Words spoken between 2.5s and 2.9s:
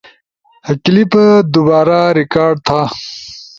تھا